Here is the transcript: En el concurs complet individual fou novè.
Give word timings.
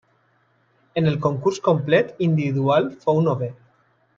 En 1.01 1.05
el 1.11 1.19
concurs 1.27 1.61
complet 1.67 2.17
individual 2.29 2.91
fou 3.05 3.21
novè. 3.29 3.55